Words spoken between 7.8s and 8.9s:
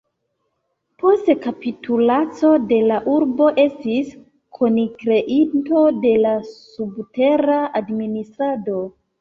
administrado.